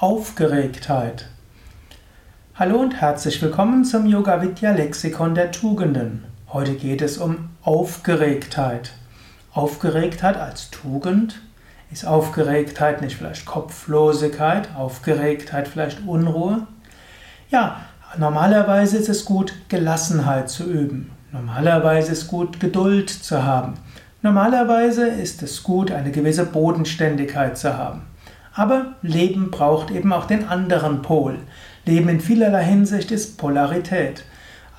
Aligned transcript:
Aufgeregtheit. 0.00 1.26
Hallo 2.54 2.78
und 2.78 3.00
herzlich 3.00 3.42
willkommen 3.42 3.84
zum 3.84 4.06
Yoga 4.06 4.40
Vidya 4.40 4.70
Lexikon 4.70 5.34
der 5.34 5.50
Tugenden. 5.50 6.22
Heute 6.52 6.74
geht 6.74 7.02
es 7.02 7.18
um 7.18 7.48
Aufgeregtheit. 7.62 8.92
Aufgeregtheit 9.52 10.36
als 10.36 10.70
Tugend. 10.70 11.40
Ist 11.90 12.06
Aufgeregtheit 12.06 13.00
nicht 13.00 13.16
vielleicht 13.16 13.44
Kopflosigkeit? 13.44 14.68
Aufgeregtheit 14.76 15.66
vielleicht 15.66 16.06
Unruhe? 16.06 16.68
Ja, 17.50 17.80
normalerweise 18.16 18.98
ist 18.98 19.08
es 19.08 19.24
gut, 19.24 19.52
Gelassenheit 19.68 20.48
zu 20.48 20.62
üben. 20.62 21.10
Normalerweise 21.32 22.12
ist 22.12 22.22
es 22.22 22.28
gut, 22.28 22.60
Geduld 22.60 23.10
zu 23.10 23.42
haben. 23.42 23.74
Normalerweise 24.22 25.08
ist 25.08 25.42
es 25.42 25.64
gut, 25.64 25.90
eine 25.90 26.12
gewisse 26.12 26.44
Bodenständigkeit 26.44 27.58
zu 27.58 27.76
haben. 27.76 28.02
Aber 28.58 28.86
Leben 29.02 29.52
braucht 29.52 29.92
eben 29.92 30.12
auch 30.12 30.24
den 30.24 30.48
anderen 30.48 31.00
Pol. 31.00 31.38
Leben 31.84 32.08
in 32.08 32.20
vielerlei 32.20 32.64
Hinsicht 32.64 33.12
ist 33.12 33.38
Polarität. 33.38 34.24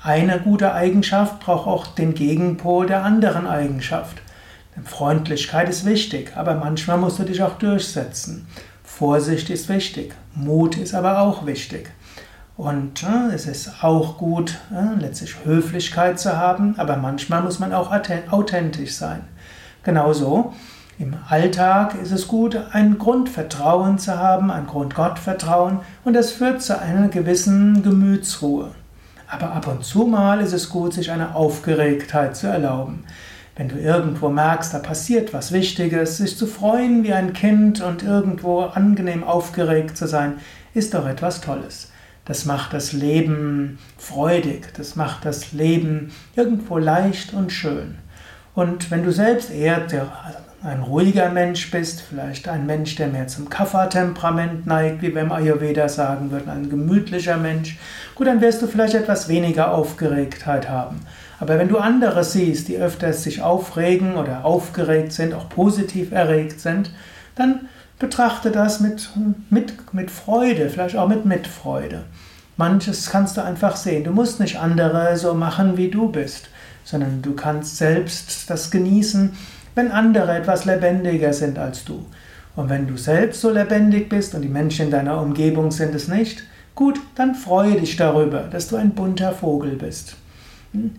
Eine 0.02 0.38
gute 0.38 0.74
Eigenschaft 0.74 1.40
braucht 1.40 1.66
auch 1.66 1.86
den 1.86 2.12
Gegenpol 2.12 2.84
der 2.84 3.02
anderen 3.04 3.46
Eigenschaft. 3.46 4.18
Freundlichkeit 4.84 5.70
ist 5.70 5.86
wichtig, 5.86 6.32
aber 6.36 6.56
manchmal 6.56 6.98
musst 6.98 7.20
du 7.20 7.22
dich 7.22 7.42
auch 7.42 7.56
durchsetzen. 7.56 8.46
Vorsicht 8.84 9.48
ist 9.48 9.70
wichtig, 9.70 10.14
Mut 10.34 10.76
ist 10.76 10.94
aber 10.94 11.20
auch 11.20 11.46
wichtig. 11.46 11.90
Und 12.58 13.02
äh, 13.02 13.34
es 13.34 13.46
ist 13.46 13.82
auch 13.82 14.18
gut, 14.18 14.58
äh, 14.70 15.00
letztlich 15.00 15.36
Höflichkeit 15.44 16.20
zu 16.20 16.36
haben, 16.36 16.74
aber 16.78 16.98
manchmal 16.98 17.42
muss 17.42 17.58
man 17.58 17.72
auch 17.72 17.90
authentisch 18.30 18.92
sein. 18.92 19.22
Genauso 19.82 20.52
im 21.00 21.16
Alltag 21.30 21.94
ist 22.02 22.12
es 22.12 22.28
gut, 22.28 22.60
ein 22.72 22.98
Grundvertrauen 22.98 23.98
zu 23.98 24.18
haben, 24.18 24.50
ein 24.50 24.66
Grundgottvertrauen 24.66 25.78
und 26.04 26.12
das 26.12 26.30
führt 26.30 26.60
zu 26.60 26.78
einer 26.78 27.08
gewissen 27.08 27.82
Gemütsruhe. 27.82 28.72
Aber 29.26 29.52
ab 29.52 29.66
und 29.66 29.82
zu 29.82 30.00
mal 30.04 30.42
ist 30.42 30.52
es 30.52 30.68
gut, 30.68 30.92
sich 30.92 31.10
eine 31.10 31.34
Aufgeregtheit 31.34 32.36
zu 32.36 32.48
erlauben. 32.48 33.04
Wenn 33.56 33.70
du 33.70 33.76
irgendwo 33.76 34.28
merkst, 34.28 34.74
da 34.74 34.78
passiert 34.78 35.32
was 35.32 35.52
Wichtiges, 35.52 36.18
sich 36.18 36.36
zu 36.36 36.46
freuen 36.46 37.02
wie 37.02 37.14
ein 37.14 37.32
Kind 37.32 37.80
und 37.80 38.02
irgendwo 38.02 38.60
angenehm 38.60 39.24
aufgeregt 39.24 39.96
zu 39.96 40.06
sein, 40.06 40.34
ist 40.74 40.92
doch 40.92 41.06
etwas 41.06 41.40
Tolles. 41.40 41.90
Das 42.26 42.44
macht 42.44 42.74
das 42.74 42.92
Leben 42.92 43.78
freudig, 43.96 44.74
das 44.76 44.96
macht 44.96 45.24
das 45.24 45.52
Leben 45.52 46.12
irgendwo 46.36 46.76
leicht 46.76 47.32
und 47.32 47.52
schön. 47.52 47.96
Und 48.54 48.90
wenn 48.90 49.02
du 49.02 49.12
selbst 49.12 49.50
eher 49.50 49.86
ein 50.62 50.82
ruhiger 50.82 51.30
Mensch 51.30 51.70
bist, 51.70 52.02
vielleicht 52.02 52.46
ein 52.46 52.66
Mensch, 52.66 52.94
der 52.96 53.08
mehr 53.08 53.28
zum 53.28 53.48
Kapha-Temperament 53.48 54.66
neigt, 54.66 55.00
wie 55.00 55.14
wir 55.14 55.22
im 55.22 55.32
Ayurveda 55.32 55.88
sagen 55.88 56.30
würden, 56.30 56.50
ein 56.50 56.68
gemütlicher 56.68 57.38
Mensch, 57.38 57.78
gut, 58.14 58.26
dann 58.26 58.42
wirst 58.42 58.60
du 58.60 58.66
vielleicht 58.66 58.94
etwas 58.94 59.28
weniger 59.28 59.72
Aufgeregtheit 59.72 60.68
haben. 60.68 61.00
Aber 61.38 61.58
wenn 61.58 61.68
du 61.68 61.78
andere 61.78 62.22
siehst, 62.24 62.68
die 62.68 62.76
öfters 62.76 63.22
sich 63.22 63.40
aufregen 63.40 64.16
oder 64.16 64.44
aufgeregt 64.44 65.12
sind, 65.12 65.32
auch 65.32 65.48
positiv 65.48 66.12
erregt 66.12 66.60
sind, 66.60 66.92
dann 67.36 67.68
betrachte 67.98 68.50
das 68.50 68.80
mit, 68.80 69.08
mit, 69.48 69.94
mit 69.94 70.10
Freude, 70.10 70.68
vielleicht 70.68 70.96
auch 70.96 71.08
mit 71.08 71.24
Mitfreude. 71.24 72.04
Manches 72.58 73.08
kannst 73.08 73.38
du 73.38 73.42
einfach 73.42 73.76
sehen. 73.76 74.04
Du 74.04 74.10
musst 74.10 74.38
nicht 74.38 74.58
andere 74.58 75.16
so 75.16 75.32
machen, 75.32 75.78
wie 75.78 75.88
du 75.88 76.10
bist, 76.10 76.50
sondern 76.84 77.22
du 77.22 77.34
kannst 77.34 77.78
selbst 77.78 78.50
das 78.50 78.70
genießen, 78.70 79.34
wenn 79.74 79.90
andere 79.90 80.36
etwas 80.36 80.64
lebendiger 80.64 81.32
sind 81.32 81.58
als 81.58 81.84
du. 81.84 82.04
Und 82.56 82.68
wenn 82.68 82.86
du 82.86 82.96
selbst 82.96 83.40
so 83.40 83.50
lebendig 83.50 84.08
bist 84.08 84.34
und 84.34 84.42
die 84.42 84.48
Menschen 84.48 84.86
in 84.86 84.90
deiner 84.90 85.20
Umgebung 85.20 85.70
sind 85.70 85.94
es 85.94 86.08
nicht, 86.08 86.42
gut, 86.74 87.00
dann 87.14 87.34
freue 87.34 87.80
dich 87.80 87.96
darüber, 87.96 88.40
dass 88.40 88.68
du 88.68 88.76
ein 88.76 88.90
bunter 88.90 89.32
Vogel 89.32 89.76
bist. 89.76 90.16
Hm? 90.72 90.92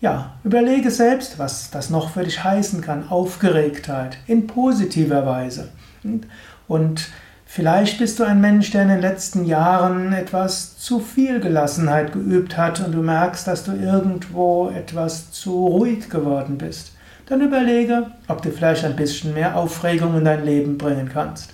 Ja, 0.00 0.34
überlege 0.44 0.90
selbst, 0.90 1.38
was 1.38 1.70
das 1.70 1.90
noch 1.90 2.10
für 2.10 2.22
dich 2.22 2.44
heißen 2.44 2.82
kann. 2.82 3.08
Aufgeregtheit 3.08 4.18
in 4.26 4.46
positiver 4.46 5.26
Weise. 5.26 5.70
Hm? 6.02 6.20
Und 6.68 7.08
vielleicht 7.46 7.98
bist 7.98 8.20
du 8.20 8.24
ein 8.24 8.40
Mensch, 8.40 8.70
der 8.70 8.82
in 8.82 8.88
den 8.88 9.00
letzten 9.00 9.44
Jahren 9.44 10.12
etwas 10.12 10.78
zu 10.78 11.00
viel 11.00 11.40
Gelassenheit 11.40 12.12
geübt 12.12 12.56
hat 12.56 12.80
und 12.80 12.92
du 12.92 13.02
merkst, 13.02 13.46
dass 13.48 13.64
du 13.64 13.72
irgendwo 13.72 14.68
etwas 14.68 15.32
zu 15.32 15.66
ruhig 15.66 16.10
geworden 16.10 16.58
bist 16.58 16.92
dann 17.28 17.42
überlege, 17.42 18.06
ob 18.26 18.40
du 18.40 18.50
vielleicht 18.50 18.84
ein 18.84 18.96
bisschen 18.96 19.34
mehr 19.34 19.54
Aufregung 19.56 20.16
in 20.16 20.24
dein 20.24 20.44
Leben 20.44 20.78
bringen 20.78 21.10
kannst. 21.12 21.52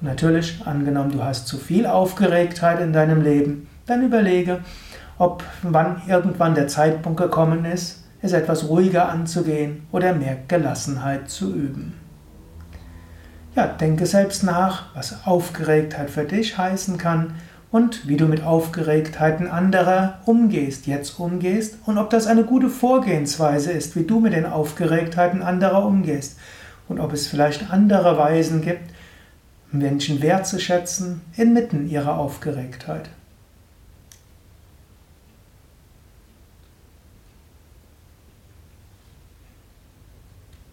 Und 0.00 0.08
natürlich, 0.08 0.62
angenommen, 0.64 1.12
du 1.12 1.22
hast 1.22 1.46
zu 1.46 1.58
viel 1.58 1.86
Aufgeregtheit 1.86 2.80
in 2.80 2.94
deinem 2.94 3.22
Leben, 3.22 3.68
dann 3.86 4.02
überlege, 4.02 4.60
ob 5.18 5.44
wann 5.62 6.00
irgendwann 6.08 6.54
der 6.54 6.68
Zeitpunkt 6.68 7.20
gekommen 7.20 7.66
ist, 7.66 8.04
es 8.22 8.32
etwas 8.32 8.68
ruhiger 8.68 9.10
anzugehen 9.10 9.86
oder 9.92 10.14
mehr 10.14 10.38
Gelassenheit 10.48 11.28
zu 11.28 11.52
üben. 11.54 11.94
Ja, 13.54 13.66
denke 13.66 14.06
selbst 14.06 14.42
nach, 14.42 14.94
was 14.94 15.26
Aufgeregtheit 15.26 16.08
für 16.08 16.24
dich 16.24 16.56
heißen 16.56 16.96
kann 16.96 17.34
und 17.72 18.08
wie 18.08 18.16
du 18.16 18.26
mit 18.26 18.42
Aufgeregtheiten 18.42 19.46
anderer 19.46 20.20
umgehst, 20.26 20.86
jetzt 20.86 21.18
umgehst 21.20 21.78
und 21.86 21.98
ob 21.98 22.10
das 22.10 22.26
eine 22.26 22.44
gute 22.44 22.68
Vorgehensweise 22.68 23.70
ist, 23.72 23.96
wie 23.96 24.04
du 24.04 24.20
mit 24.20 24.32
den 24.32 24.46
Aufgeregtheiten 24.46 25.42
anderer 25.42 25.84
umgehst 25.84 26.38
und 26.88 26.98
ob 26.98 27.12
es 27.12 27.28
vielleicht 27.28 27.70
andere 27.70 28.18
Weisen 28.18 28.62
gibt, 28.62 28.90
Menschen 29.72 30.20
wertzuschätzen 30.20 31.20
inmitten 31.36 31.88
ihrer 31.88 32.18
Aufgeregtheit. 32.18 33.10